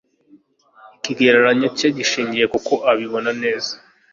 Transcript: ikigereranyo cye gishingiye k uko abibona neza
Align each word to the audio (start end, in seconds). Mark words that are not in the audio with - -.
ikigereranyo 0.97 1.67
cye 1.77 1.87
gishingiye 1.97 2.45
k 2.51 2.53
uko 2.59 2.73
abibona 2.91 3.31
neza 3.41 3.71